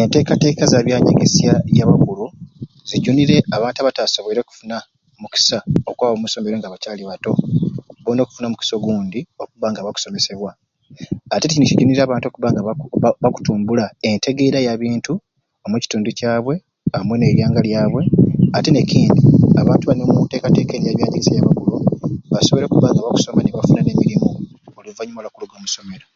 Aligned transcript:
Entekateka 0.00 0.62
za 0.72 0.78
byanyegesya 0.86 1.52
byabukulu 1.70 2.24
zijunire 2.88 3.36
abantu 3.56 3.78
abatasoboire 3.80 4.40
kufuna 4.48 4.76
mukisa 5.22 5.58
okwaba 5.90 6.12
omu 6.14 6.24
masomero 6.24 6.54
nga 6.58 6.72
bakyali 6.72 7.02
bato 7.10 7.32
bona 8.04 8.20
okufuna 8.22 8.46
omukisa 8.48 8.74
ogundi 8.76 9.20
okubba 9.42 9.66
nga 9.70 9.84
bakusomesebwa 9.86 10.50
ate 11.34 11.44
kini 11.50 11.68
kijunire 11.68 12.00
abantu 12.02 12.24
okubba 12.26 12.48
nga 12.52 12.62
baku 12.66 12.84
bakutumbula 13.22 13.84
entegeera 14.08 14.58
yabintu 14.66 15.12
omukitundu 15.64 16.08
kyabwe 16.18 16.54
amwei 16.96 17.18
neiyanga 17.20 17.60
lyabwe 17.66 18.02
ate 18.56 18.70
nekindi 18.72 19.20
abantu 19.60 19.84
bani 19.84 20.02
omuntekateka 20.02 20.72
eni 20.74 20.86
eyabyanyegesya 20.86 21.32
ya 21.38 21.46
bakulu 21.48 21.76
basoboire 22.32 22.66
okubanga 22.66 23.00
bakusoma 23.06 23.40
nibafuna 23.42 23.80
nemirimu 23.86 24.28
oluvanyuma 24.78 25.22
lwakuliga 25.22 25.54
omusomero. 25.58 26.06